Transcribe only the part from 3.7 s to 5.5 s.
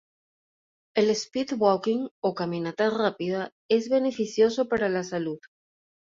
beneficioso para la salud.